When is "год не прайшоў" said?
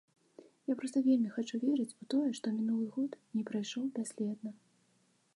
2.95-3.85